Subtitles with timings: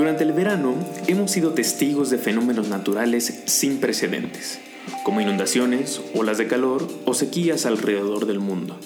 [0.00, 0.74] Durante el verano
[1.08, 4.58] hemos sido testigos de fenómenos naturales sin precedentes,
[5.04, 8.78] como inundaciones, olas de calor o sequías alrededor del mundo.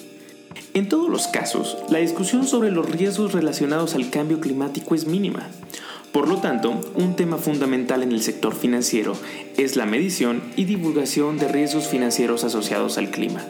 [0.73, 5.47] En todos los casos, la discusión sobre los riesgos relacionados al cambio climático es mínima.
[6.11, 9.15] Por lo tanto, un tema fundamental en el sector financiero
[9.57, 13.45] es la medición y divulgación de riesgos financieros asociados al clima.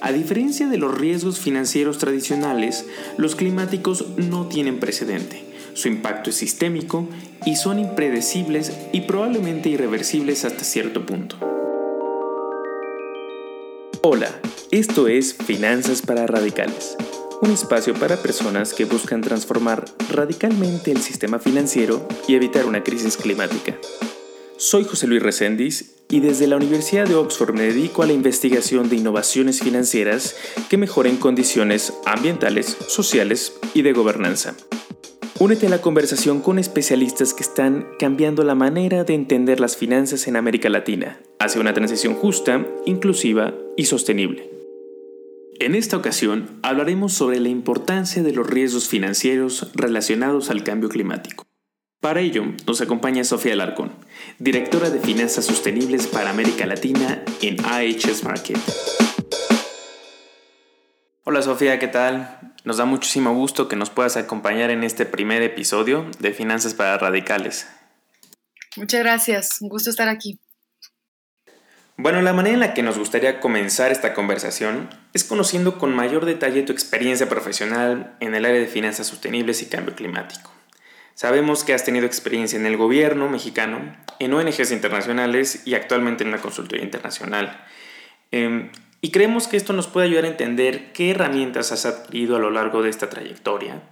[0.00, 6.36] A diferencia de los riesgos financieros tradicionales, los climáticos no tienen precedente su impacto es
[6.36, 7.06] sistémico
[7.44, 11.36] y son impredecibles y probablemente irreversibles hasta cierto punto.
[14.02, 14.30] Hola,
[14.70, 16.96] esto es Finanzas para Radicales,
[17.42, 23.18] un espacio para personas que buscan transformar radicalmente el sistema financiero y evitar una crisis
[23.18, 23.76] climática.
[24.58, 28.88] Soy José Luis Recendis y desde la Universidad de Oxford me dedico a la investigación
[28.88, 30.34] de innovaciones financieras
[30.70, 34.54] que mejoren condiciones ambientales, sociales y de gobernanza.
[35.38, 40.26] Únete a la conversación con especialistas que están cambiando la manera de entender las finanzas
[40.26, 44.50] en América Latina hacia una transición justa, inclusiva y sostenible.
[45.60, 51.45] En esta ocasión hablaremos sobre la importancia de los riesgos financieros relacionados al cambio climático.
[52.00, 53.92] Para ello nos acompaña Sofía Alarcón,
[54.38, 58.58] directora de Finanzas Sostenibles para América Latina en IHS Market.
[61.24, 62.54] Hola Sofía, ¿qué tal?
[62.64, 66.98] Nos da muchísimo gusto que nos puedas acompañar en este primer episodio de Finanzas para
[66.98, 67.66] Radicales.
[68.76, 70.38] Muchas gracias, un gusto estar aquí.
[71.96, 76.26] Bueno, la manera en la que nos gustaría comenzar esta conversación es conociendo con mayor
[76.26, 80.55] detalle tu experiencia profesional en el área de finanzas sostenibles y cambio climático.
[81.16, 86.28] Sabemos que has tenido experiencia en el gobierno mexicano, en ONGs internacionales y actualmente en
[86.28, 87.64] una consultoría internacional.
[88.30, 92.38] Em, y creemos que esto nos puede ayudar a entender qué herramientas has adquirido a
[92.38, 93.82] lo largo de esta trayectoria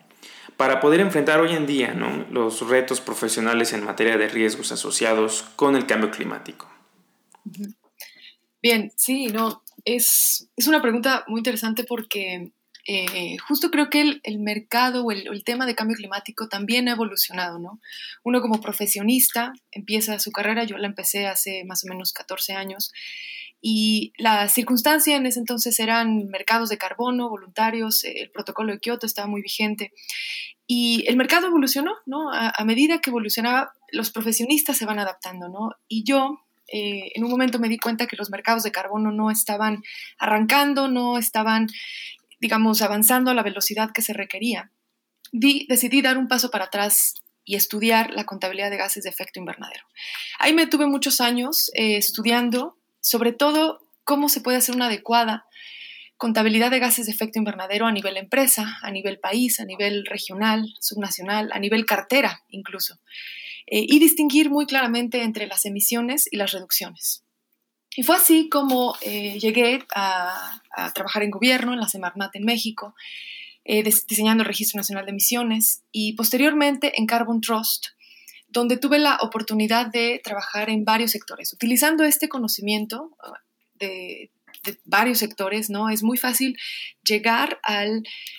[0.58, 1.95] para poder enfrentar hoy en día
[2.30, 6.70] los retos profesionales en materia de riesgos asociados con el cambio climático.
[8.63, 12.52] Bien, sí, no, es, una pregunta muy interesante porque
[12.86, 16.92] eh, justo creo que el, mercado o el, el, tema de cambio climático también ha
[16.92, 17.80] evolucionado, ¿no?
[18.22, 22.92] Uno como profesionista empieza su carrera, yo la empecé hace más o menos 14 años,
[23.67, 29.06] y la circunstancia en ese entonces eran mercados de carbono, voluntarios, el protocolo de Kioto
[29.06, 29.90] estaba muy vigente.
[30.66, 32.30] Y el mercado evolucionó, ¿no?
[32.30, 35.70] A, medida que evolucionaba, los profesionistas se van adaptando, ¿no?
[35.89, 39.30] Y yo, eh, en un momento me di cuenta que los mercados de carbono no
[39.30, 39.83] estaban
[40.18, 41.68] arrancando, no estaban,
[42.44, 44.70] digamos, avanzando a la velocidad que se requería.
[45.32, 49.86] decidí dar un paso para atrás y estudiar la contabilidad de gases de efecto invernadero.
[50.38, 55.46] Ahí me tuve muchos años eh, estudiando sobre todo cómo se puede hacer una adecuada
[56.18, 60.66] contabilidad de gases de efecto invernadero a nivel empresa, a nivel país, a nivel regional,
[60.80, 63.00] subnacional, a nivel cartera incluso,
[63.66, 67.23] eh, y distinguir muy claramente entre las emisiones y las reducciones.
[67.96, 70.60] Y fue así como eh, llegué a,
[70.94, 72.94] trabajar en gobierno, en la Semarnat en México,
[73.64, 77.86] eh, diseñando el Registro Nacional de Emisiones y posteriormente en Carbon Trust,
[78.48, 81.52] donde tuve la oportunidad de trabajar en varios sectores.
[81.52, 83.40] Utilizando este conocimiento ah,
[83.74, 84.30] de,
[84.84, 85.90] varios sectores, ¿no?
[85.90, 86.56] Es muy fácil
[87.06, 87.84] llegar a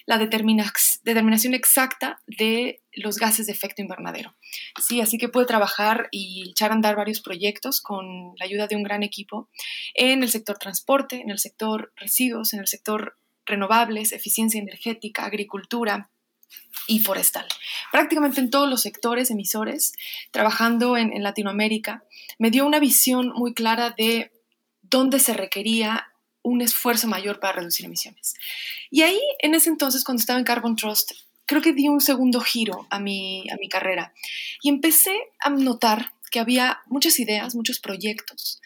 [0.07, 4.35] la determinación exacta de los gases de efecto invernadero.
[4.81, 8.75] Sí, así que pude trabajar y echar a andar varios proyectos con la ayuda de
[8.75, 9.49] un gran equipo
[9.93, 16.09] en el sector transporte, en el sector residuos, en el sector renovables, eficiencia energética, agricultura,
[16.87, 17.47] y forestal.
[17.91, 19.93] Prácticamente en todos los sectores emisores,
[20.31, 22.03] trabajando en, Latinoamérica,
[22.37, 24.31] me dio una visión muy clara de
[24.81, 26.07] dónde se requería
[26.43, 28.35] un esfuerzo mayor para reducir emisiones.
[28.91, 31.13] Y ahí, en ese entonces, cuando estaba en Carbon Trust,
[31.45, 34.13] creo que di un segundo giro a mi, a mi carrera
[34.61, 38.61] y empecé a notar que había muchas ideas, muchos proyectos,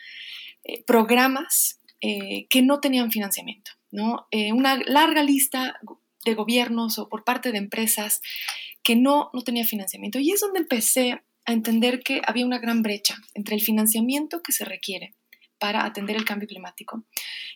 [0.63, 3.72] eh, programas eh, que no tenían financiamiento.
[3.91, 4.28] ¿no?
[4.31, 5.79] Eh, una larga lista
[6.26, 8.22] de gobiernos o por parte de empresas
[8.84, 10.20] que no, no tenía financiamiento.
[10.20, 14.52] Y es donde empecé a entender que había una gran brecha entre el financiamiento que
[14.52, 15.16] se requiere
[15.59, 17.03] para atender el cambio climático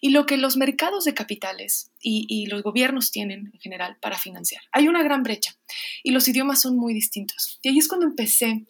[0.01, 4.61] y lo que los mercados de capitales y, los gobiernos tienen en general para financiar.
[4.71, 5.55] Hay una gran brecha
[6.03, 7.59] y los idiomas son muy distintos.
[7.63, 8.65] Y ahí es cuando empecé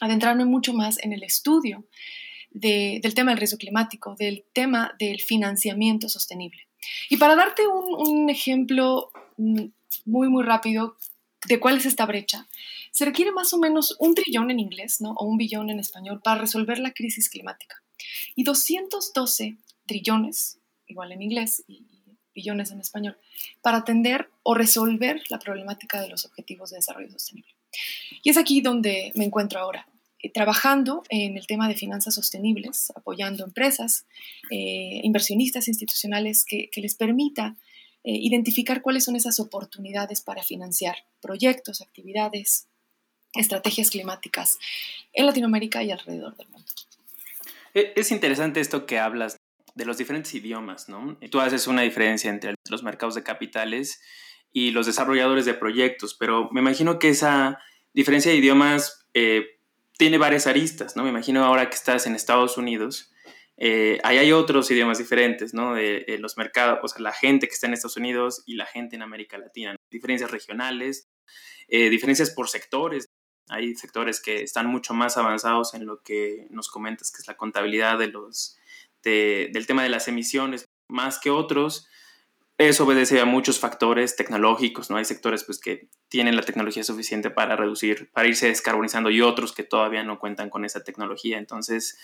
[0.00, 1.86] a adentrarme mucho más en el estudio
[2.50, 6.66] de, del tema del riesgo climático, del tema del financiamiento sostenible.
[7.10, 10.96] Y para darte un, un ejemplo muy, muy rápido
[11.46, 12.48] de cuál es esta brecha.
[12.90, 15.12] Se requiere más o menos un trillón en inglés, ¿no?
[15.12, 17.82] O un billón en español para resolver la crisis climática.
[18.34, 19.56] Y 212
[19.86, 21.86] trillones, igual en inglés, y
[22.34, 23.18] billones en español,
[23.62, 27.54] para atender o resolver la problemática de los objetivos de desarrollo sostenible.
[28.22, 29.88] Y es aquí donde me encuentro ahora,
[30.22, 34.06] eh, trabajando en el tema de finanzas sostenibles, apoyando empresas,
[34.50, 37.56] eh, inversionistas institucionales que, les permita
[38.04, 42.66] eh, identificar cuáles son esas oportunidades para financiar proyectos, actividades,
[43.34, 44.58] estrategias climáticas
[45.12, 46.66] en Latinoamérica y alrededor del mundo.
[47.74, 49.36] E, es interesante esto que hablas
[49.74, 51.16] de los diferentes idiomas, ¿no?
[51.30, 54.00] Tú haces una diferencia entre los mercados de capitales
[54.52, 57.60] y los desarrolladores de proyectos, pero me imagino que esa
[57.92, 59.60] diferencia de idiomas eh,
[59.96, 61.04] tiene varias aristas, ¿no?
[61.04, 63.09] Me imagino ahora que estás en Estados Unidos,
[63.62, 65.74] eh, ahí hay otros idiomas diferentes, ¿no?
[65.74, 68.96] De, los mercados, o sea, la gente que está en Estados Unidos y la gente
[68.96, 71.10] en América Latina, diferencias regionales,
[71.68, 73.10] eh, diferencias por sectores.
[73.50, 77.36] Hay sectores que están mucho más avanzados en lo que nos comentas, que es la
[77.36, 78.56] contabilidad de los,
[79.02, 81.86] del tema de las emisiones, más que otros.
[82.56, 84.96] Eso obedece a muchos factores tecnológicos, ¿no?
[84.96, 89.52] Hay sectores pues, que tienen la tecnología suficiente para reducir, para irse descarbonizando y otros
[89.52, 91.36] que todavía no cuentan con esa tecnología.
[91.36, 91.98] Entonces,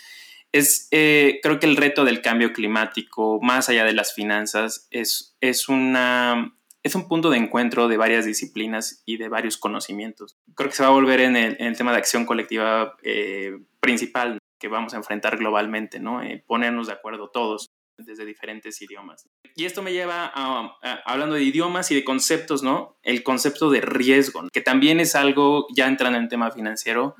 [0.53, 5.37] es, eh, creo que el reto del cambio climático, más allá de las finanzas, es,
[5.41, 6.53] es una
[6.87, 10.37] es un punto de encuentro de varias disciplinas y de varios conocimientos.
[10.55, 14.69] Creo que se va a volver en el, tema de acción colectiva eh, principal que
[14.69, 16.23] vamos a enfrentar globalmente, ¿no?
[16.23, 17.67] Eh, ponernos de acuerdo todos
[17.99, 19.27] desde diferentes idiomas.
[19.57, 22.97] Y esto me lleva a, hablando de idiomas y de conceptos, ¿no?
[23.03, 27.17] El concepto de riesgo, que también es algo, ya entrando en tema financiero,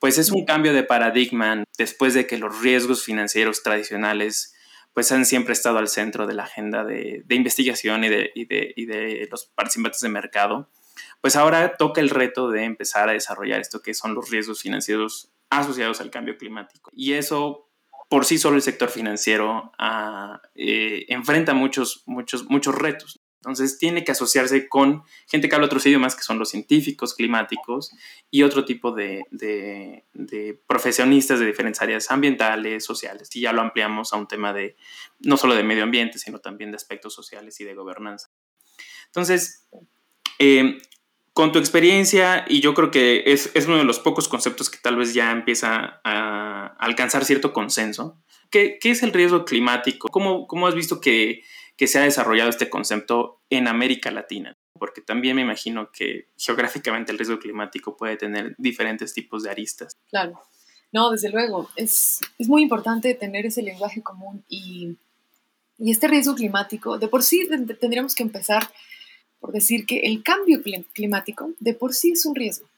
[0.00, 4.54] pues es un cambio de paradigma después de que los riesgos financieros tradicionales
[4.92, 8.72] pues han siempre estado al centro de la agenda de, investigación y de, y, de,
[8.74, 10.68] y de, los participantes de mercado,
[11.20, 15.30] pues ahora toca el reto de empezar a desarrollar esto que son los riesgos financieros
[15.50, 16.90] asociados al cambio climático.
[16.92, 17.70] Y eso
[18.08, 23.19] por sí solo el sector financiero ah, eh, enfrenta muchos, muchos, muchos retos.
[23.40, 27.90] Entonces tiene que asociarse con gente que habla otros idiomas, que son los científicos climáticos
[28.30, 29.24] y otro tipo de,
[30.66, 33.34] profesionistas de diferentes áreas ambientales, sociales.
[33.34, 34.76] Y ya lo ampliamos a un tema de
[35.20, 38.30] no solo de medio ambiente, sino también de aspectos sociales y de gobernanza.
[39.06, 39.66] Entonces,
[40.38, 40.76] eh,
[41.32, 44.96] con tu experiencia, y yo creo que es, uno de los pocos conceptos que tal
[44.96, 48.20] vez ya empieza a alcanzar cierto consenso,
[48.50, 50.08] ¿qué, es el riesgo climático?
[50.08, 51.42] ¿Cómo, cómo has visto que
[51.80, 57.10] que se ha desarrollado este concepto en América Latina, porque también me imagino que geográficamente
[57.10, 59.96] el riesgo climático puede tener diferentes tipos de aristas.
[60.10, 60.42] Claro,
[60.92, 64.98] no, desde luego, es, es muy importante tener ese lenguaje común y,
[65.78, 68.70] y este riesgo climático, de por sí tendríamos que empezar
[69.38, 70.60] por decir que el cambio
[70.92, 72.68] climático de por sí es un riesgo,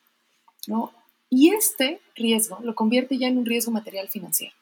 [0.68, 0.92] ¿no?
[1.28, 4.54] Y este riesgo lo convierte ya en un riesgo material financiero,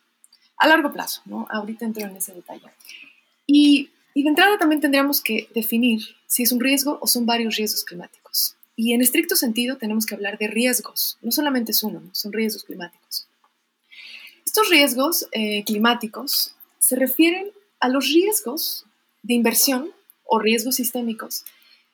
[0.57, 1.47] a largo plazo, ¿no?
[1.51, 2.71] Ahorita entro en ese detalle.
[3.47, 7.57] Y y de entrada también tendríamos que definir si es un riesgo o son varios
[7.57, 8.57] riesgos climáticos.
[8.77, 12.65] Y en estricto sentido tenemos que hablar de riesgos, no solamente es uno, son riesgos
[12.65, 13.27] climáticos.
[14.45, 18.87] Estos riesgos eh, climáticos se refieren a los riesgos
[19.23, 19.91] de inversión
[20.25, 21.45] o riesgos sistémicos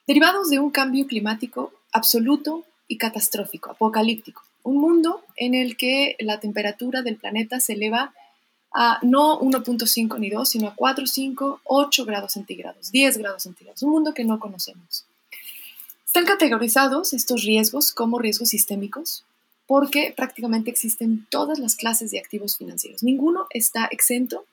[0.07, 4.41] derivados de un cambio climático absoluto y catastrófico, apocalíptico.
[4.63, 8.13] Un mundo en el que la temperatura del planeta se eleva
[8.79, 13.81] a no 1.5 ni 2, sino a 4, 5, 8 grados centígrados, 10 grados centígrados,
[13.81, 15.07] un mundo que no conocemos.
[16.05, 19.25] Están categorizados estos riesgos como riesgos sistémicos
[19.65, 23.01] porque prácticamente existen todas las clases de activos financieros.
[23.01, 24.45] Ninguno está exento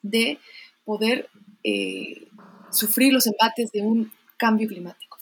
[0.00, 0.38] de
[0.84, 1.28] poder
[1.64, 2.28] eh,
[2.70, 5.18] sufrir los embates de un cambio climático.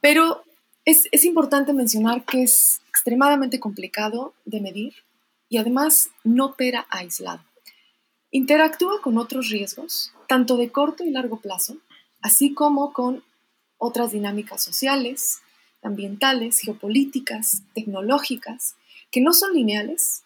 [0.00, 0.42] Pero
[0.84, 4.94] es, es importante mencionar que es extremadamente complicado de medir
[5.48, 7.44] y además no opera aislado.
[8.30, 11.76] Interactúa con otros riesgos, tanto de corto y largo plazo,
[12.20, 13.24] así como con
[13.78, 15.40] otras dinámicas sociales,
[15.82, 18.76] ambientales, geopolíticas, tecnológicas,
[19.10, 20.22] que no son lineales,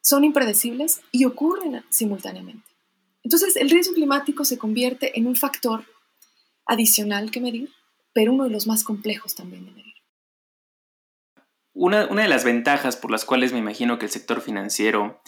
[0.00, 2.66] son impredecibles y ocurren simultáneamente.
[3.22, 5.84] Entonces, el riesgo climático se convierte en un factor
[6.66, 7.70] adicional que medir,
[8.12, 9.94] pero uno de los más complejos también de medir.
[11.74, 15.20] Una, de las ventajas por las cuales me imagino que el sector financiero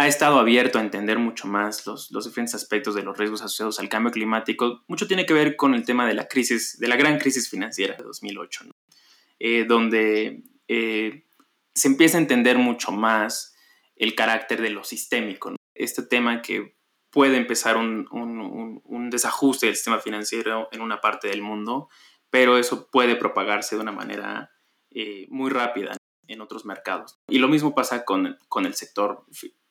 [0.00, 3.90] ha estado abierto a entender mucho más los, diferentes aspectos de los riesgos asociados al
[3.90, 4.82] cambio climático.
[4.88, 7.96] Mucho tiene que ver con el tema de la crisis, de la gran crisis financiera
[7.96, 8.64] de 2008,
[9.40, 11.26] eh, donde eh,
[11.74, 13.54] se empieza a entender mucho más
[13.94, 15.54] el carácter de lo sistémico.
[15.74, 16.78] Este tema que
[17.10, 21.90] puede empezar un, desajuste del sistema financiero en una parte del mundo,
[22.30, 24.50] pero eso puede propagarse de una manera
[24.92, 25.94] eh, muy rápida
[26.26, 27.18] en otros mercados.
[27.28, 29.26] Y lo mismo pasa con, con el sector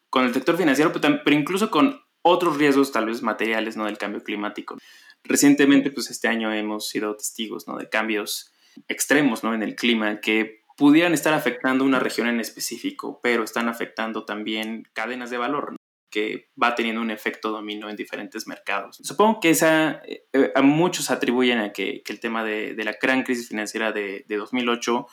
[0.09, 3.85] con el sector financiero, pero, incluso con otros riesgos tal vez materiales ¿no?
[3.85, 4.77] del cambio climático.
[5.23, 7.77] Recientemente, pues este año hemos sido testigos ¿no?
[7.77, 8.51] de cambios
[8.87, 9.53] extremos ¿no?
[9.53, 14.83] en el clima que pudieran estar afectando una región en específico, pero están afectando también
[14.93, 15.75] cadenas de valor
[16.09, 18.97] que va teniendo un efecto dominó en diferentes mercados.
[19.03, 23.49] Supongo que esa, eh, a muchos atribuyen a que, el tema de, la gran crisis
[23.49, 25.05] financiera de, de 2008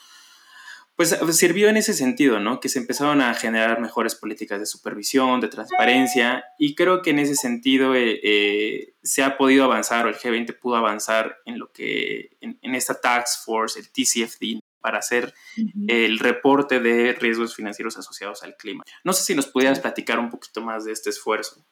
[0.97, 2.59] pues sirvió en ese sentido, ¿no?
[2.59, 7.19] Que se empezaron a generar mejores políticas de supervisión, de transparencia, y creo que en
[7.19, 11.71] ese sentido eh, eh, se ha podido avanzar, o el G20 pudo avanzar en lo
[11.71, 15.35] que, en, esta tax force, el TCFD, para hacer
[15.88, 18.85] el reporte de riesgos financieros asociados al clima.
[19.03, 21.65] No sé si nos pudieras platicar un poquito más de este esfuerzo.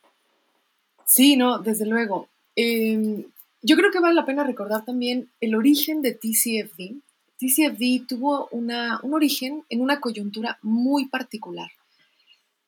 [1.07, 2.29] Sí, no, desde luego.
[2.57, 3.25] Em,
[3.63, 6.97] yo creo que vale la pena recordar también el origen de TCFD,
[7.39, 11.71] TCFD tuvo una, un origen en una coyuntura muy particular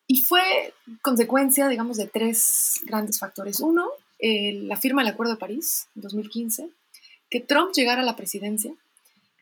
[0.07, 3.59] y fue consecuencia, digamos, de tres grandes factores.
[3.59, 6.69] Uno, la firma del Acuerdo de París en 2015,
[7.29, 8.73] que Trump llegara a la presidencia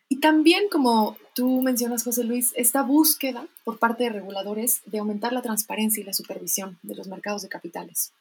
[0.09, 5.33] y también, como tú mencionas, José Luis, esta búsqueda por parte de reguladores de aumentar
[5.33, 8.13] la transparencia y la supervisión de los mercados de capitales.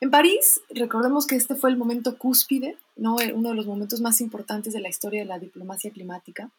[0.00, 3.20] En París, recordemos que este fue el momento cúspide, ¿no?
[3.20, 6.50] Eh, uno de los momentos más importantes de la historia de la diplomacia climática,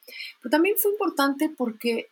[0.42, 2.10] pero también fue importante porque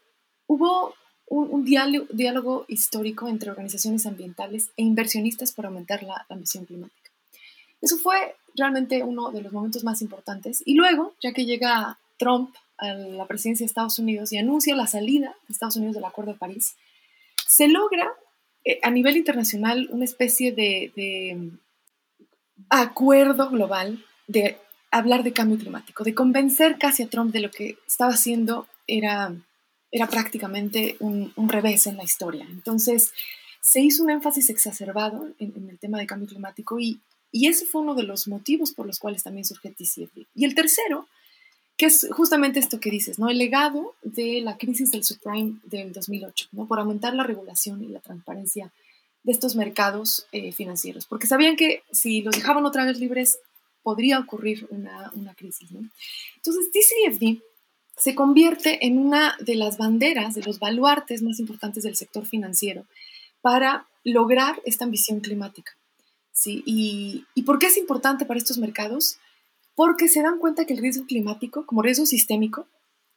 [0.48, 0.94] hubo
[1.28, 7.12] un, diálogo, histórico entre organizaciones ambientales e inversionistas para aumentar la, ambición climática.
[7.82, 10.62] Eso fue realmente uno de los momentos más importantes.
[10.66, 14.88] Y luego, ya que llega Trump a la presidencia de Estados Unidos y anuncia la
[14.88, 16.76] salida de Estados Unidos del Acuerdo de París,
[17.48, 18.12] se logra
[18.66, 21.52] eh, a nivel internacional una especie de,
[22.70, 24.58] acuerdo global de
[24.90, 29.36] hablar de cambio climático, de convencer casi a Trump de lo que estaba haciendo era,
[29.92, 32.48] era prácticamente un, revés en la historia.
[32.50, 33.12] Entonces,
[33.62, 37.00] se hizo un énfasis exacerbado en, el tema de cambio climático y,
[37.32, 40.28] y, ese fue uno de los motivos por los cuales también surge TCFD.
[40.36, 41.08] Y el tercero
[41.78, 43.30] que es justamente esto que dices, ¿no?
[43.30, 46.68] El legado de la crisis del subprime del 2008, ¿no?
[46.68, 48.72] Por aumentar la regulación y la transparencia
[49.24, 53.40] de estos mercados eh, financieros, porque sabían que si los dejaban otra vez libres
[53.82, 55.90] podría ocurrir una, una crisis, ¿no?
[56.36, 57.42] Entonces, TCFD
[57.98, 62.86] se convierte en una de las banderas, de los baluartes más importantes del sector financiero
[63.42, 65.74] para lograr esta ambición climática.
[66.32, 66.64] ¿sí?
[66.66, 69.18] ¿Y, ¿Y por qué es importante para estos mercados?
[69.76, 72.68] Porque se dan cuenta que el riesgo climático, como riesgo sistémico,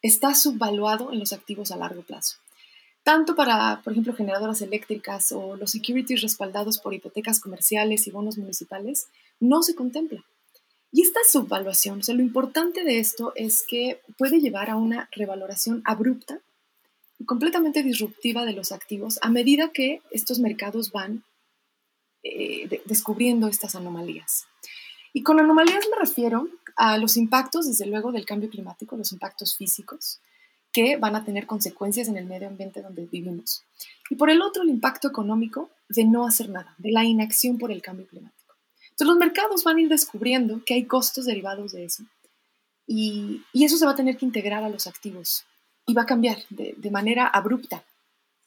[0.03, 2.37] está subvaluado en los activos a largo plazo.
[3.03, 8.37] Tanto para, por ejemplo, generadoras eléctricas o los securities respaldados por hipotecas comerciales y bonos
[8.37, 9.07] municipales,
[9.39, 10.25] no se contempla.
[10.91, 15.09] Y esta subvaluación, o sea, lo importante de esto es que puede llevar a una
[15.13, 16.41] revaloración abrupta
[17.19, 21.25] y completamente disruptiva de los activos a medida que estos mercados van
[22.23, 24.47] eh, descubriendo estas anomalías.
[25.17, 26.47] Y con anomalías me refiero
[26.77, 30.21] a los impactos, desde luego, del cambio climático, los impactos físicos,
[30.75, 33.65] que van a tener consecuencias en el medio ambiente donde vivimos.
[34.11, 37.73] Y por el otro, el impacto económico de no hacer nada, de la inacción por
[37.73, 38.57] el cambio climático.
[38.91, 42.03] Entonces los mercados van a ir descubriendo que hay costos derivados de eso.
[42.87, 45.47] Y, eso se va a tener que integrar a los activos
[45.87, 47.85] y va a cambiar de, de manera abrupta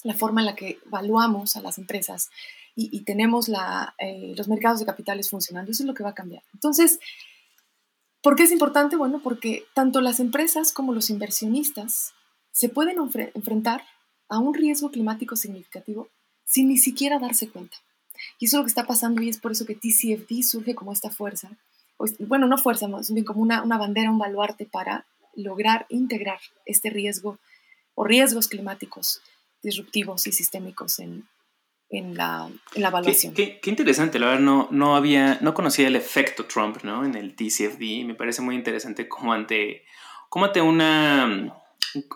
[0.04, 2.30] la forma en la que evaluamos a las empresas
[2.82, 5.72] y, tenemos eh, los mercados de capitales funcionando.
[5.72, 6.44] Eso es lo que va a cambiar.
[6.54, 7.00] Entonces,
[8.22, 8.96] ¿por qué es importante?
[8.96, 12.14] Bueno, porque tanto las empresas como los inversionistas
[12.52, 12.98] se pueden
[13.36, 13.84] enfrentar
[14.30, 16.08] a un riesgo climático significativo
[16.46, 17.76] sin ni siquiera darse cuenta.
[18.40, 20.94] Y eso es lo que está pasando y es por eso que TCFD surge como
[20.94, 21.52] esta fuerza,
[22.20, 25.06] bueno, no fuerza, más bien como una, una bandera, un baluarte para
[25.36, 27.38] lograr integrar este riesgo
[27.94, 29.22] o riesgos climáticos
[29.62, 31.28] disruptivos y sistémicos en,
[31.90, 33.34] en la, en la evaluación.
[33.34, 37.04] Qué, qué, interesante, la verdad no, no había, no conocía el efecto Trump ¿no?
[37.04, 38.06] en el TCFD.
[38.06, 39.86] Me parece muy interesante como ante,
[40.30, 41.52] como ante una,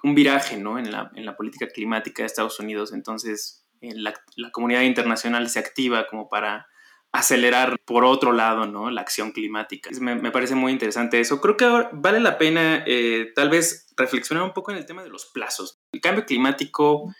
[0.03, 0.77] un viraje ¿no?
[0.77, 2.93] en, la, en la política climática de Estados Unidos.
[2.93, 6.67] Entonces la, la, comunidad internacional se activa como para
[7.11, 8.91] acelerar por otro lado ¿no?
[8.91, 9.89] la acción climática.
[9.99, 11.41] Me, me parece muy interesante eso.
[11.41, 15.09] Creo que vale la pena eh, tal vez reflexionar un poco en el tema de
[15.09, 15.81] los plazos.
[15.91, 17.11] El cambio climático...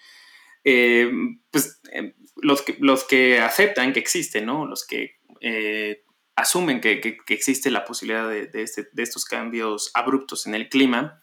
[0.65, 1.12] Eh,
[1.51, 4.65] pues eh, los que, los que aceptan que existe, ¿no?
[4.65, 6.03] Los que eh,
[6.35, 10.69] asumen que, que, existe la posibilidad de, de, este, de, estos cambios abruptos en el
[10.69, 11.21] clima.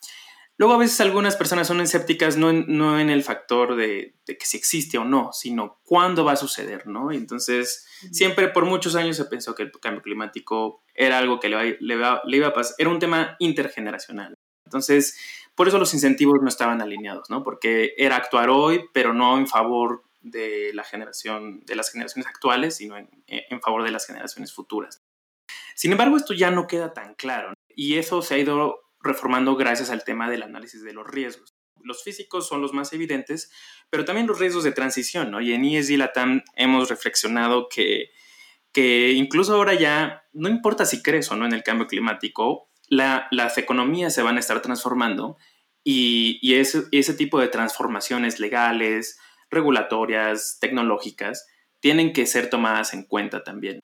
[0.57, 4.37] Luego a veces algunas personas son escépticas no en, no en el factor de, de,
[4.37, 7.13] que si existe o no, sino cuándo va a suceder, ¿no?
[7.13, 11.79] entonces siempre por muchos años se pensó que el cambio climático era algo que le,
[11.81, 14.35] le, le iba a pasar, era un tema intergeneracional.
[14.67, 15.19] Entonces,
[15.55, 17.43] por eso los incentivos no estaban alineados, ¿no?
[17.43, 22.77] Porque era actuar hoy, pero no en favor de la generación, de las generaciones actuales,
[22.77, 25.03] sino en, en favor de las generaciones futuras.
[25.75, 29.91] Sin embargo, esto ya no queda tan claro y eso se ha ido reformando gracias
[29.91, 31.55] al tema del análisis de los riesgos.
[31.83, 33.51] Los físicos son los más evidentes,
[33.89, 35.41] pero también los riesgos de transición, ¿no?
[35.41, 38.11] Y en ESG Latam hemos reflexionado que,
[38.73, 43.57] que incluso ahora ya no importa si crees o no en el cambio climático, las
[43.57, 45.39] economías se van a estar transformando
[45.85, 49.19] y, y ese, ese tipo de transformaciones legales,
[49.51, 51.47] regulatorias, tecnológicas,
[51.81, 53.81] tienen que ser tomadas en cuenta también.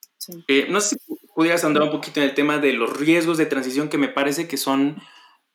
[0.48, 3.46] Eh, no sé si pudieras andar un poquito en el tema de los riesgos de
[3.46, 4.96] transición que me parece que son,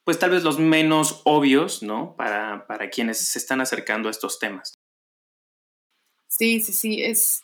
[0.04, 2.16] pues tal vez los menos obvios, ¿no?
[2.16, 4.74] Para, para quienes se están acercando a estos temas.
[6.28, 7.42] Sí, sí, sí, es...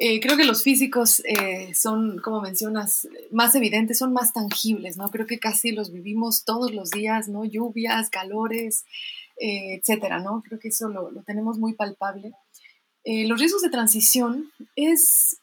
[0.00, 5.10] Eh, creo que los físicos eh, son, como mencionas, más evidentes, son más tangibles, ¿no?
[5.10, 7.44] Creo que casi los vivimos todos los días, ¿no?
[7.44, 8.84] Lluvias, calores,
[9.40, 10.42] etcétera, ¿no?
[10.46, 12.32] Creo que eso lo, lo tenemos muy palpable.
[13.04, 15.38] los riesgos de transición es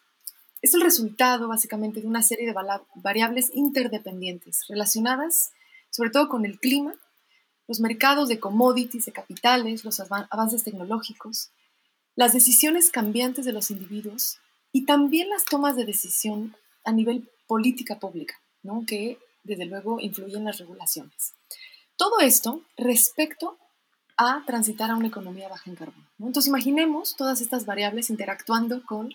[0.61, 2.55] es el resultado básicamente de una serie de
[2.95, 5.51] variables interdependientes relacionadas
[5.95, 6.93] sobre todo con el clima,
[7.67, 11.51] los mercados de commodities, de capitales, los avances tecnológicos,
[12.15, 14.39] las decisiones cambiantes de los individuos
[14.73, 18.83] y también las tomas de decisión a nivel política pública, ¿no?
[18.85, 21.33] que desde luego influyen en las regulaciones.
[21.95, 23.57] Todo esto respecto
[24.17, 26.05] a transitar a una economía baja en carbono.
[26.19, 29.13] Entonces imaginemos todas estas variables interactuando con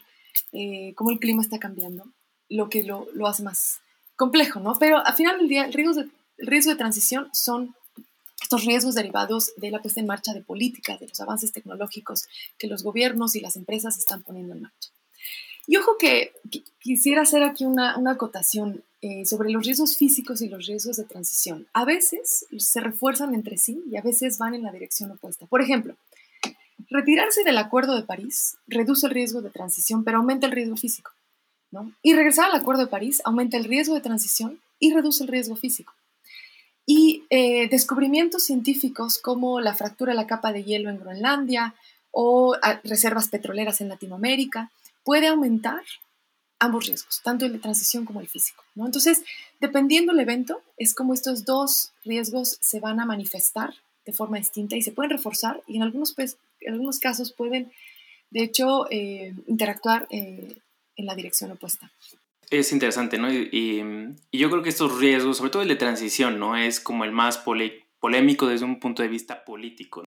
[0.53, 2.05] eh, cómo el clima está cambiando,
[2.49, 3.81] lo que lo, lo, hace más
[4.17, 4.79] complejo, ¿no?
[4.79, 7.75] Pero al final del día, el de, el riesgo de transición son
[8.41, 12.27] estos riesgos derivados de la puesta en marcha de políticas, de los avances tecnológicos
[12.59, 14.91] que los gobiernos y las empresas están poniendo en marcha.
[15.67, 16.33] Y ojo que,
[16.81, 21.05] quisiera hacer aquí una, una acotación eh, sobre los riesgos físicos y los riesgos de
[21.05, 21.67] transición.
[21.75, 25.47] A veces se refuerzan entre sí y a veces van en la dirección opuesta.
[25.47, 25.97] Por ejemplo,
[26.89, 31.13] Retirarse del Acuerdo de París reduce el riesgo de transición, pero aumenta el riesgo físico.
[31.71, 31.93] ¿no?
[32.03, 35.57] Y regresar al Acuerdo de París aumenta el riesgo de transición y reduce el riesgo
[35.57, 35.93] físico.
[36.87, 41.75] Y eh, descubrimientos científicos como la fractura de la capa de hielo en Groenlandia
[42.11, 44.73] o ah, reservas petroleras en Latinoamérica
[45.11, 45.83] puede aumentar
[46.61, 48.63] ambos riesgos, tanto el de transición como el físico.
[48.77, 48.87] ¿no?
[48.87, 49.25] Entonces,
[49.59, 53.75] dependiendo del evento, es como estos dos riesgos se van a manifestar
[54.07, 57.73] de forma distinta y se pueden reforzar y en algunos, pues, en algunos casos pueden,
[58.31, 60.59] de hecho, eh, interactuar eh,
[60.95, 61.91] en la dirección opuesta.
[62.49, 63.33] Es interesante, ¿no?
[63.33, 63.83] Y,
[64.31, 66.57] yo creo que estos riesgos, sobre todo el de transición, ¿no?
[66.57, 67.37] Es como el más
[67.99, 70.05] polémico desde un punto de vista político.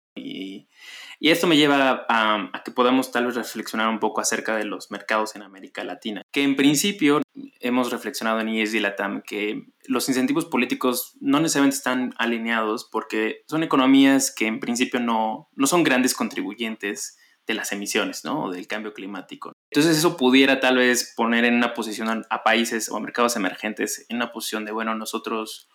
[1.20, 4.66] Y, esto me lleva a, a, que podamos tal vez reflexionar un poco acerca de
[4.66, 7.22] los mercados en América Latina, que en principio
[7.60, 13.64] hemos reflexionado en IESD Latam que los incentivos políticos no necesariamente están alineados porque son
[13.64, 18.44] economías que en principio no, no son grandes contribuyentes de las emisiones, ¿no?
[18.44, 19.54] O del cambio climático.
[19.72, 24.06] Entonces eso pudiera tal vez poner en una posición a, países o a mercados emergentes
[24.10, 25.70] en una posición de, bueno, nosotros,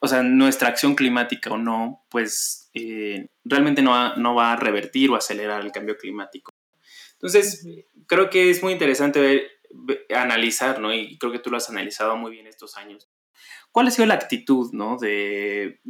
[0.00, 4.56] o sea, nuestra acción climática o no, pues eh, realmente no va, no va a
[4.56, 6.52] revertir o acelerar el cambio climático.
[7.12, 7.66] Entonces,
[8.06, 9.54] creo que es muy interesante ver
[10.14, 10.94] analizar, ¿no?
[10.94, 13.08] Y creo que tú lo has analizado muy bien estos años.
[13.74, 14.98] ¿Cuál ha sido la actitud, ¿no?
[14.98, 15.80] De,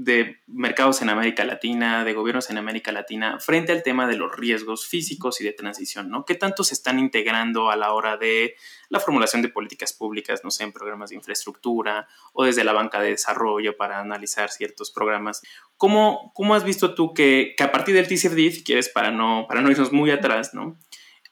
[0.47, 4.87] mercados en América Latina, de gobiernos en América Latina, frente al tema de los riesgos
[4.87, 6.25] físicos y de transición, ¿no?
[6.25, 8.55] ¿Qué tanto se están integrando a la hora de
[8.89, 13.03] la formulación de políticas públicas, no sé, en programas de infraestructura o desde la banca
[13.03, 15.43] de desarrollo para analizar ciertos programas?
[15.77, 19.45] ¿Cómo, cómo has visto tú que, que, a partir del TCFD, si quieres, para no,
[19.47, 20.79] para no irnos muy atrás, ¿no?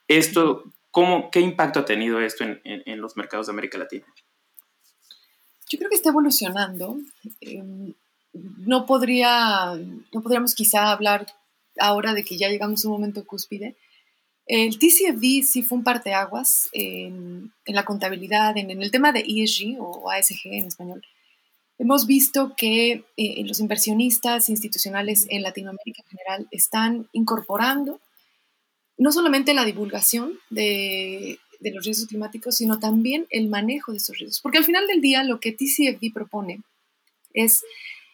[0.06, 4.04] Esto ¿Cómo, ¿Qué impacto ha tenido esto en, los mercados de América Latina?
[5.72, 6.98] Yo creo que está evolucionando.
[7.40, 7.94] Em,
[8.34, 9.74] no, podría,
[10.12, 11.26] no podríamos quizá hablar
[11.78, 13.78] ahora de que ya llegamos a un momento cúspide.
[14.44, 19.80] El TCFD sí fue un parteaguas en, en la contabilidad, en, el tema de ESG
[19.80, 21.02] o ASG en español.
[21.78, 27.98] Hemos visto que eh, los inversionistas institucionales en Latinoamérica en general están incorporando
[28.98, 31.38] no solamente la divulgación de,
[31.70, 34.40] los riesgos climáticos, sino también el manejo de esos riesgos.
[34.40, 36.60] Porque al final del día lo que TCFD propone
[37.32, 37.62] es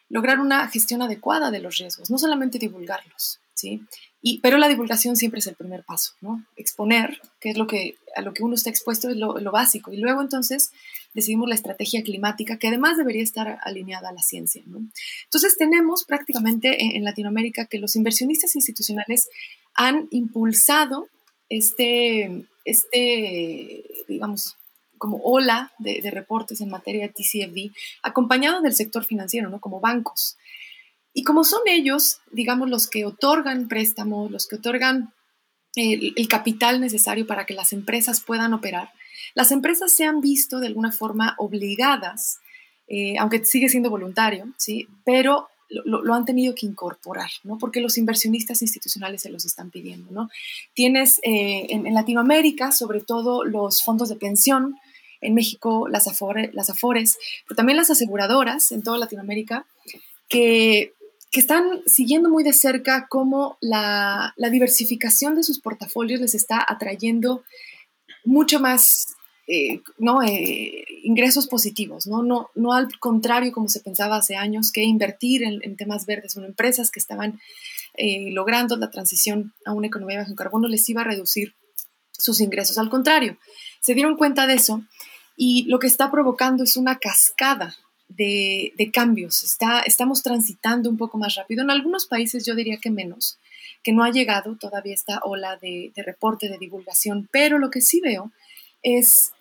[0.08, 3.82] lograr una gestión adecuada de los riesgos, no solamente divulgarlos, ¿sí?
[4.20, 6.44] Y, pero la divulgación siempre es el primer paso, ¿no?
[6.56, 9.92] Exponer, que es lo que, a lo que uno está expuesto, es lo, básico.
[9.92, 10.72] Y luego entonces
[11.14, 14.78] decidimos la estrategia climática, que además debería estar alineada a la ciencia, ¿no?
[15.24, 19.28] Entonces tenemos prácticamente en, en Latinoamérica que los inversionistas institucionales
[19.74, 21.08] han impulsado
[21.48, 24.56] este, este digamos,
[24.96, 29.60] como ola de, reportes en materia de TCFD, acompañado del sector financiero, ¿no?
[29.60, 30.36] Como bancos.
[31.12, 35.12] Y como son ellos, digamos, los que otorgan préstamos, los que otorgan
[35.76, 38.90] el, capital necesario para que las empresas puedan operar,
[39.34, 42.38] las empresas se han visto de alguna forma obligadas,
[42.88, 44.88] eh, aunque sigue siendo voluntario, ¿sí?
[45.04, 47.58] pero lo, han tenido que incorporar, ¿no?
[47.58, 50.30] Porque los inversionistas institucionales se los están pidiendo, ¿no?
[50.74, 54.76] Tienes eh, en, Latinoamérica, sobre todo los fondos de pensión,
[55.20, 56.06] en México las,
[56.52, 59.66] las Afores, pero también las aseguradoras en toda Latinoamérica,
[60.28, 60.92] que,
[61.32, 67.44] están siguiendo muy de cerca cómo la, diversificación de sus portafolios les está atrayendo
[68.24, 69.14] mucho más
[69.50, 70.22] eh, ¿no?
[70.22, 72.22] Eh, ingresos positivos, ¿no?
[72.22, 72.50] ¿no?
[72.54, 76.90] No al contrario como se pensaba hace años, que invertir en, temas verdes, son empresas
[76.90, 77.40] que estaban
[77.94, 81.54] eh, logrando la transición a una economía bajo carbono les iba a reducir
[82.12, 82.76] sus ingresos.
[82.76, 83.38] Al contrario,
[83.80, 84.84] se dieron cuenta de eso
[85.34, 87.74] y lo que está provocando es una cascada
[88.08, 89.56] de, cambios.
[89.86, 91.62] Estamos transitando un poco más rápido.
[91.62, 93.38] En algunos países yo diría que menos,
[93.82, 97.80] que no ha llegado todavía esta ola de, de reporte, de divulgación, pero lo que
[97.80, 98.30] sí veo
[98.82, 99.32] es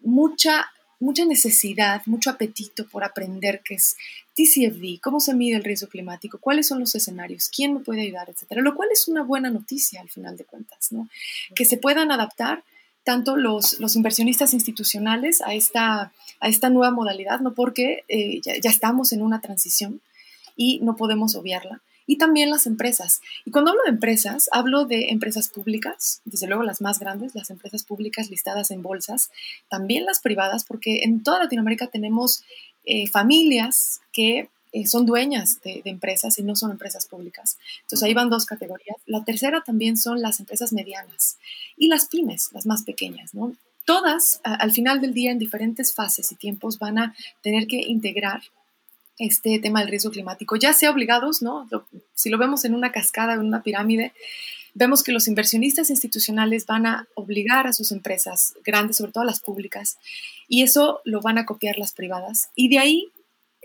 [0.00, 0.66] mucha,
[1.00, 3.96] mucha necesidad, mucho apetito por aprender qué es
[4.34, 8.28] TCFD, cómo se mide el riesgo climático, cuáles son los escenarios, quién me puede ayudar,
[8.28, 8.62] etcétera.
[8.62, 11.08] Lo cual es una buena noticia al final de cuentas, ¿no?
[11.54, 12.64] Que se puedan adaptar
[13.04, 17.54] tanto los, los inversionistas institucionales a esta, a esta nueva modalidad, ¿no?
[17.54, 20.00] Porque eh, ya estamos en una transición
[20.56, 23.20] y no podemos obviarla y también las empresas.
[23.44, 27.50] Y cuando hablo de empresas, hablo de empresas públicas, desde luego las más grandes, las
[27.50, 29.30] empresas públicas listadas en bolsas,
[29.68, 32.44] también las privadas, porque en toda Latinoamérica tenemos
[32.84, 37.58] eh, familias que eh, son dueñas de, empresas y no son empresas públicas.
[37.82, 38.96] Entonces ahí van dos categorías.
[39.06, 41.38] La tercera también son las empresas medianas
[41.76, 43.54] y las pymes, las más pequeñas, ¿no?
[43.84, 48.42] Todas, al final del día, en diferentes fases y tiempos, van a tener que integrar
[49.18, 51.68] este tema del riesgo climático, ya sea obligados, ¿no?
[52.14, 54.12] Si lo vemos en una cascada, en una pirámide,
[54.74, 59.40] vemos que los inversionistas institucionales van a obligar a sus empresas grandes, sobre todo las
[59.40, 59.96] públicas,
[60.48, 62.50] y eso lo van a copiar las privadas.
[62.54, 63.08] Y de ahí,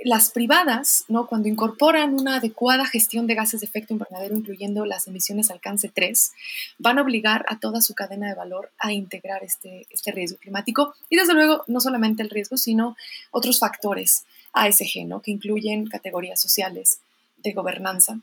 [0.06, 1.28] las privadas, ¿no?
[1.28, 6.32] cuando incorporan una adecuada gestión de gases de efecto invernadero, incluyendo las emisiones alcance 3,
[6.80, 10.96] van a obligar a toda su cadena de valor a integrar este, este riesgo climático.
[11.10, 12.96] Y desde luego, no solamente el riesgo, sino
[13.32, 15.22] otros factores ASG, ¿no?
[15.22, 17.02] que incluyen categorías sociales
[17.38, 18.20] de gobernanza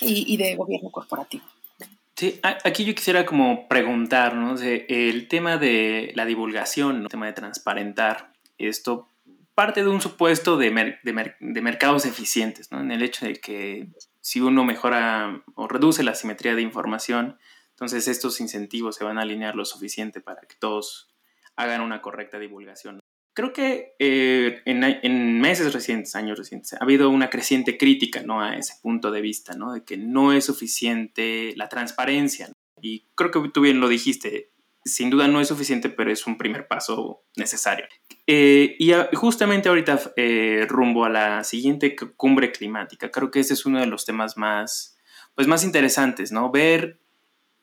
[0.00, 1.44] y, de gobierno corporativo.
[2.16, 8.32] Sí, aquí yo quisiera como preguntar, el tema de la divulgación, el tema de transparentar,
[8.58, 9.08] esto
[9.58, 12.80] parte de un supuesto de, de, mercados eficientes, ¿no?
[12.80, 13.88] En el hecho de que
[14.20, 17.38] si uno mejora o reduce la simetría de información,
[17.70, 21.08] entonces estos incentivos se van a alinear lo suficiente para que todos
[21.56, 23.00] hagan una correcta divulgación.
[23.38, 28.40] Creo que eh, en, meses recientes, años recientes, ha habido una creciente crítica ¿no?
[28.40, 29.74] a ese punto de vista, ¿no?
[29.74, 32.50] de que no es suficiente la transparencia.
[32.82, 34.50] Y creo que tú bien lo dijiste,
[34.84, 37.86] sin duda no es suficiente, pero es un primer paso necesario.
[38.26, 43.64] Eh, y justamente ahorita eh, rumbo a la siguiente cumbre climática, creo que ese es
[43.64, 44.98] uno de los temas más,
[45.36, 46.50] pues más interesantes, ¿no?
[46.50, 46.98] Ver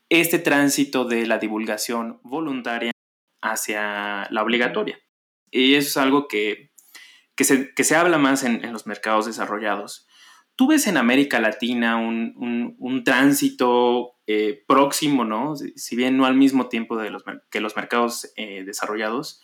[0.07, 2.93] este tránsito de la divulgación voluntaria
[3.41, 5.01] hacia la obligatoria.
[5.51, 6.71] Y eso es algo que,
[7.38, 10.08] se, habla más en, los mercados desarrollados.
[10.55, 15.55] ¿Tú ves en América Latina un, tránsito eh, próximo, ¿no?
[15.55, 19.41] Si bien no al mismo tiempo de los, que los mercados eh, desarrollados,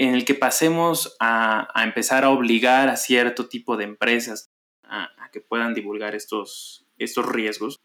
[0.00, 4.50] en el que pasemos a, empezar a obligar a cierto tipo de empresas
[4.82, 7.78] a, que puedan divulgar estos, estos riesgos?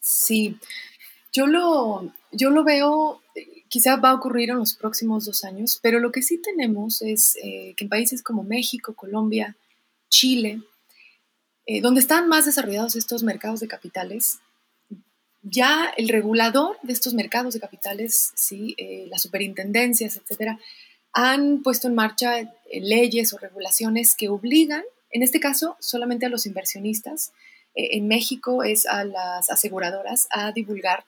[0.00, 0.56] Sí,
[1.32, 3.20] yo lo, yo lo veo
[3.70, 7.36] quizá va a ocurrir en los próximos dos años, pero lo que sí tenemos es
[7.36, 9.56] eh, que en países como México, Colombia,
[10.10, 10.60] Chile,
[11.66, 14.40] eh, donde están más desarrollados estos mercados de capitales,
[15.42, 18.74] ya el regulador de estos mercados de capitales, ¿sí?
[18.76, 20.58] Eh, las superintendencias, etcétera,
[21.12, 26.44] han puesto en marcha leyes o regulaciones que obligan, en este caso, solamente a los
[26.44, 27.32] inversionistas,
[27.74, 31.04] en México es a las aseguradoras a divulgar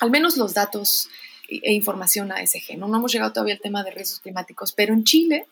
[0.00, 1.08] al menos los datos
[1.48, 2.76] e información ASG.
[2.76, 2.88] ¿no?
[2.88, 5.46] no hemos llegado todavía al tema de riesgos climáticos, pero en Chile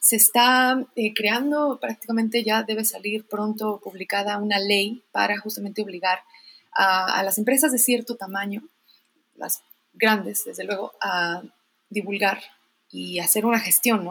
[0.00, 6.20] se está eh, creando, prácticamente ya debe salir pronto publicada una ley para justamente obligar
[6.72, 8.62] a, las empresas de cierto tamaño,
[9.36, 9.62] las
[9.92, 11.42] grandes, desde luego, a
[11.90, 12.42] divulgar
[12.90, 14.08] y hacer una gestión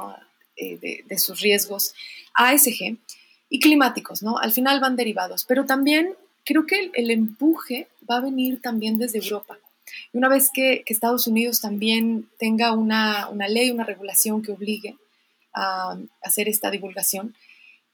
[0.56, 1.94] eh, de, sus riesgos
[2.36, 2.98] ASG
[3.50, 4.38] y climáticos, ¿no?
[4.38, 9.20] Al final van derivados, pero también creo que el empuje va a venir también desde
[9.20, 9.58] Europa.
[10.14, 14.98] Y una vez que, Estados Unidos también tenga una, ley, una regulación que obligue
[15.54, 17.36] a, hacer esta divulgación,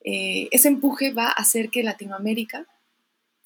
[0.04, 2.66] eh, ese empuje va a hacer que Latinoamérica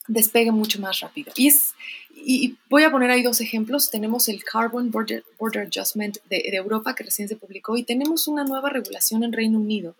[0.07, 1.31] despegue mucho más rápido.
[1.35, 1.73] Y, es,
[2.15, 3.89] y voy a poner ahí dos ejemplos.
[3.89, 8.43] Tenemos el Carbon Border, Adjustment de, de, Europa, que recién se publicó, y tenemos una
[8.43, 9.95] nueva regulación en Reino Unido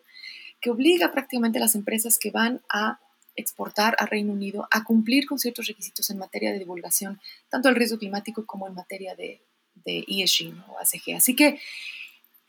[0.60, 3.00] que obliga prácticamente a las empresas que van a
[3.36, 7.78] exportar a Reino Unido a cumplir con ciertos requisitos en materia de divulgación, tanto del
[7.78, 9.42] riesgo climático como en materia de,
[9.86, 11.16] de ESG o ACG.
[11.16, 11.60] Así que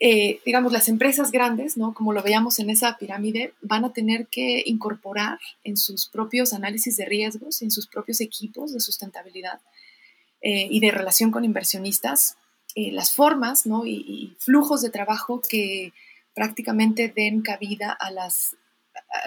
[0.05, 1.93] eh, digamos, las empresas grandes, ¿no?
[1.93, 6.97] como lo veíamos en esa pirámide, van a tener que incorporar en sus propios análisis
[6.97, 9.61] de riesgos, en sus propios equipos de sustentabilidad
[10.41, 12.35] eh, y de relación con inversionistas,
[12.75, 13.85] eh, las formas ¿no?
[13.85, 15.93] y, flujos de trabajo que
[16.35, 18.57] prácticamente den cabida a las,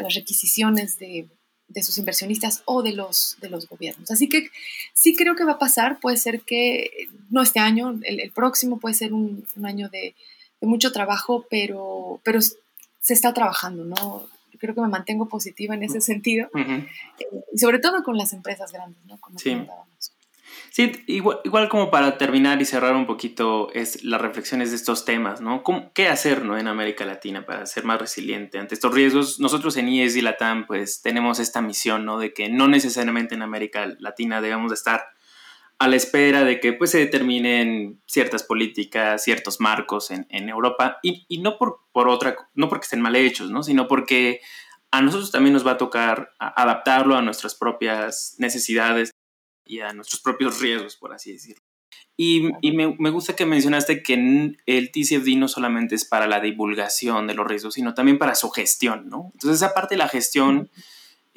[0.01, 1.27] las requisiciones de,
[1.69, 4.11] de, sus inversionistas o de los, de los gobiernos.
[4.11, 4.51] Así que
[4.95, 8.95] sí creo que va a pasar, puede ser que no este año, el, próximo puede
[8.95, 10.15] ser un año de
[10.61, 14.27] de mucho trabajo, pero, pero se está trabajando, ¿no?
[14.53, 16.87] Yo creo que me mantengo positiva en ese sentido, eh,
[17.53, 19.19] y sobre todo con las empresas grandes, ¿no?
[19.19, 19.57] Como sí.
[20.77, 25.41] Sí, igual, como para terminar y cerrar un poquito es las reflexiones de estos temas,
[25.41, 25.65] ¿no?
[25.95, 26.59] ¿Qué hacer ¿no?
[26.59, 29.41] en América Latina para ser más resiliente ante estos riesgos?
[29.41, 32.19] Nosotros en IES y LATAM pues tenemos esta misión, ¿no?
[32.19, 35.07] De que no necesariamente en América Latina debemos de estar
[35.79, 41.39] a la espera de que pues, se determinen ciertas políticas, ciertos marcos en, Europa, y,
[41.39, 43.63] no, por, por, otra, no porque estén mal hechos, ¿no?
[43.63, 44.41] sino porque
[44.91, 49.16] a nosotros también nos va a tocar adaptarlo a nuestras propias necesidades
[49.67, 51.63] y a nuestros propios riesgos, por así decirlo.
[52.19, 57.35] Y, me, gusta que mencionaste que el TCFD no solamente es para la divulgación de
[57.35, 59.31] los riesgos, sino también para su gestión, ¿no?
[59.35, 60.71] Entonces, esa parte de la gestión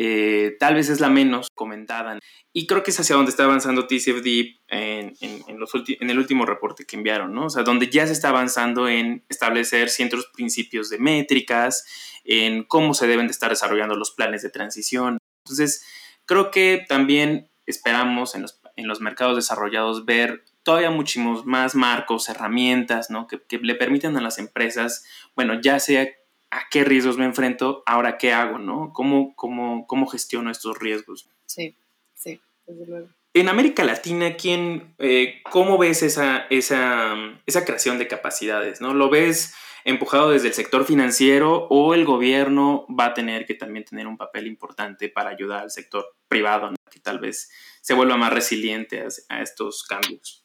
[0.02, 2.18] eh, tal vez es la menos comentada.
[2.54, 6.46] Y creo que es hacia donde está avanzando TCFD en, en, los en, el último
[6.46, 7.48] reporte que enviaron, ¿no?
[7.48, 11.86] O sea, donde ya se está avanzando en establecer ciertos principios de métricas,
[12.24, 15.18] en cómo se deben de estar desarrollando los planes de transición.
[15.44, 15.84] Entonces,
[16.26, 22.30] creo que también esperamos en los, en los mercados desarrollados ver todavía muchísimos más marcos,
[22.30, 23.28] herramientas, ¿no?
[23.28, 25.06] Que, que le permitan a las empresas,
[25.36, 26.08] bueno, ya sea
[26.52, 28.92] a qué riesgos me enfrento, ahora qué hago, ¿no?
[28.94, 31.30] ¿Cómo, cómo, cómo gestiono estos riesgos?
[31.46, 31.76] Sí,
[32.14, 33.10] sí, desde luego.
[33.34, 37.14] En América Latina, ¿quién, eh, ¿cómo ves esa, esa,
[37.46, 38.82] esa creación de capacidades?
[38.82, 38.96] ¿no?
[38.96, 39.54] ¿Lo ves
[39.86, 44.18] empujado desde el sector financiero o el gobierno va a tener que también tener un
[44.18, 47.50] papel importante para ayudar al sector privado, que tal vez
[47.82, 50.44] se vuelva más resiliente a, estos cambios?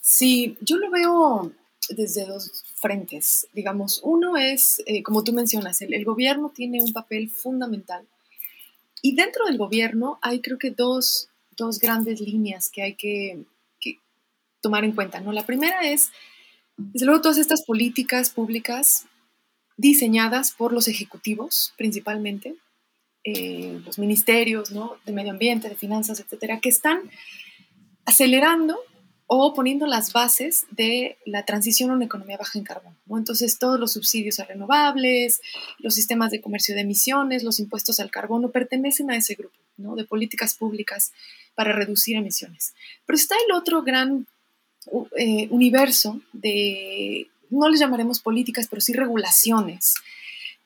[0.00, 1.52] Sí, yo lo veo
[1.90, 3.46] desde dos frentes.
[3.52, 8.06] Digamos, uno es, eh, como tú mencionas, el, gobierno tiene un papel fundamental.
[9.02, 13.44] Y dentro del gobierno hay creo que dos, dos grandes líneas que hay que,
[14.60, 15.20] tomar en cuenta.
[15.20, 15.30] ¿no?
[15.30, 16.10] La primera es,
[16.78, 19.04] desde luego, todas estas políticas públicas
[19.76, 22.56] diseñadas por los ejecutivos principalmente,
[23.24, 24.96] eh, los ministerios ¿no?
[25.06, 27.10] de medio ambiente, de finanzas, etcétera, que están
[28.04, 28.78] acelerando
[29.26, 32.96] o poniendo las bases de la transición a una economía baja en carbón.
[33.08, 35.40] Entonces, todos los subsidios a renovables,
[35.78, 39.96] los sistemas de comercio de emisiones, los impuestos al carbono pertenecen a ese grupo ¿no?
[39.96, 41.12] de políticas públicas
[41.54, 42.74] para reducir emisiones.
[43.06, 44.26] Pero está el otro gran
[45.16, 49.94] eh, universo de, no les llamaremos políticas, pero sí regulaciones,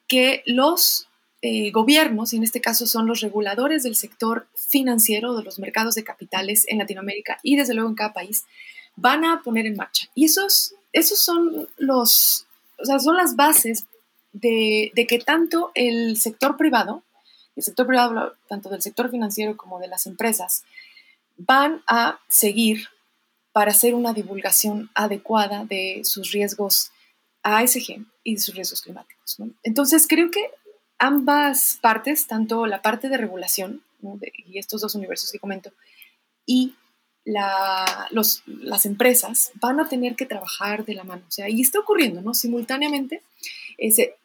[0.08, 1.07] que los
[1.40, 5.94] eh, gobiernos, y en este caso son los reguladores del sector financiero, de los mercados
[5.94, 8.44] de capitales en Latinoamérica y desde luego en cada país,
[8.96, 10.08] van a poner en marcha.
[10.16, 12.46] Y esos, esos son los,
[12.78, 13.84] o sea, son las bases
[14.32, 17.02] de, que tanto el sector privado,
[17.54, 20.64] el sector privado, tanto del sector financiero como de las empresas,
[21.36, 22.88] van a seguir
[23.52, 26.90] para hacer una divulgación adecuada de sus riesgos
[27.42, 29.36] ASG y de sus riesgos climáticos.
[29.62, 30.50] Entonces, creo que
[30.98, 33.82] ambas partes, tanto la parte de regulación
[34.46, 35.72] y estos dos universos que comento,
[36.46, 36.74] y
[37.24, 41.22] las empresas van a tener que trabajar de la mano.
[41.28, 42.32] O sea, y está ocurriendo, ¿no?
[42.32, 43.22] Simultáneamente,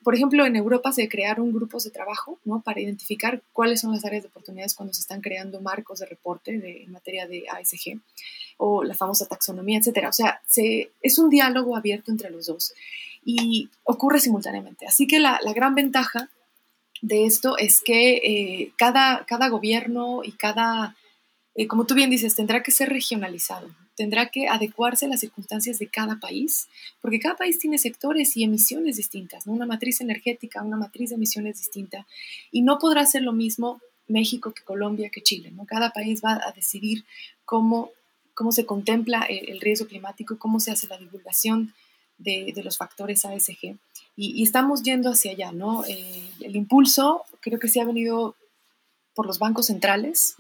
[0.04, 2.62] por ejemplo, en Europa se crearon grupos de trabajo, ¿no?
[2.62, 6.58] Para identificar cuáles son las áreas de oportunidades cuando se están creando marcos de reporte
[6.58, 8.00] de, en materia de ASG
[8.58, 10.10] o la famosa taxonomía, etcétera.
[10.10, 12.74] O sea, se, es un diálogo abierto entre los dos
[13.26, 14.88] y ocurre simultáneamente.
[14.88, 16.30] Así que la, la gran ventaja
[17.04, 20.96] de esto es que eh, cada, cada gobierno y cada,
[21.54, 25.80] eh, como tú bien dices, tendrá que ser regionalizado, tendrá que adecuarse a las circunstancias
[25.80, 26.70] de cada país,
[27.02, 31.58] porque cada país tiene sectores y emisiones distintas, una matriz energética, una matriz de emisiones
[31.58, 32.08] distinta,
[32.52, 35.52] y no podrá ser lo mismo México que Colombia que Chile.
[35.52, 35.66] ¿no?
[35.66, 37.04] Cada país va a decidir
[37.44, 37.92] cómo,
[38.34, 41.74] cómo se contempla el, riesgo climático, cómo se hace la divulgación
[42.18, 43.78] de, los factores ASG
[44.16, 45.84] y, estamos yendo hacia allá, ¿no?
[45.86, 48.36] Eh, el impulso creo que se ha venido
[49.16, 50.36] por los bancos centrales,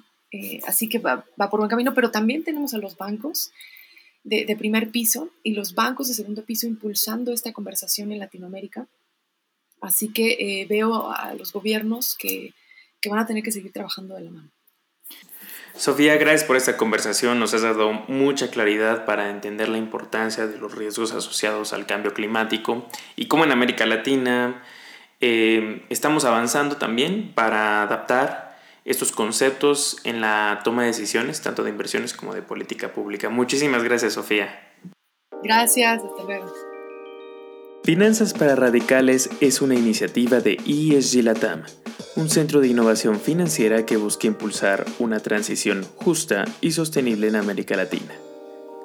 [0.66, 3.52] así que va, por buen camino, pero también tenemos a los bancos
[4.24, 8.88] de, primer piso y los bancos de segundo piso impulsando esta conversación en Latinoamérica.
[9.80, 12.54] Así que veo a los gobiernos que,
[13.00, 14.50] que van a tener que seguir trabajando de la mano.
[15.76, 17.40] Sofía, gracias por esta conversación.
[17.40, 22.14] Nos has dado mucha claridad para entender la importancia de los riesgos asociados al cambio
[22.14, 24.64] climático y cómo en América Latina
[25.20, 31.72] eh, estamos avanzando también para adaptar estos conceptos en la toma de decisiones, tanto de
[31.72, 33.30] inversiones como de política pública.
[33.30, 34.74] Muchísimas gracias, Sofía.
[35.42, 36.73] Gracias, hasta luego.
[37.84, 41.64] Finanzas para Radicales es una iniciativa de ESG Latam
[42.16, 47.76] un centro de innovación financiera que busca impulsar una transición justa y sostenible en América
[47.76, 48.14] Latina.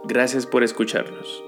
[0.05, 1.48] Gracias por escucharnos.